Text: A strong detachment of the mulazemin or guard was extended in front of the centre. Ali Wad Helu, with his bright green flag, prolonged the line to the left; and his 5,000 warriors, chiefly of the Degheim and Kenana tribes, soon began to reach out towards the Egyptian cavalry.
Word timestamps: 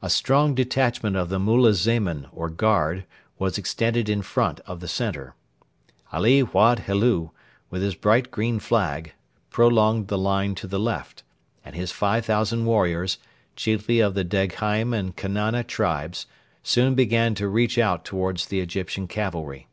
A 0.00 0.08
strong 0.08 0.54
detachment 0.54 1.16
of 1.16 1.28
the 1.28 1.38
mulazemin 1.38 2.28
or 2.32 2.48
guard 2.48 3.04
was 3.38 3.58
extended 3.58 4.08
in 4.08 4.22
front 4.22 4.58
of 4.60 4.80
the 4.80 4.88
centre. 4.88 5.34
Ali 6.14 6.42
Wad 6.42 6.78
Helu, 6.86 7.28
with 7.68 7.82
his 7.82 7.94
bright 7.94 8.30
green 8.30 8.58
flag, 8.58 9.12
prolonged 9.50 10.08
the 10.08 10.16
line 10.16 10.54
to 10.54 10.66
the 10.66 10.78
left; 10.80 11.24
and 11.62 11.76
his 11.76 11.92
5,000 11.92 12.64
warriors, 12.64 13.18
chiefly 13.54 14.00
of 14.00 14.14
the 14.14 14.24
Degheim 14.24 14.94
and 14.94 15.14
Kenana 15.14 15.62
tribes, 15.62 16.24
soon 16.62 16.94
began 16.94 17.34
to 17.34 17.46
reach 17.46 17.76
out 17.76 18.02
towards 18.02 18.46
the 18.46 18.60
Egyptian 18.60 19.06
cavalry. 19.06 19.68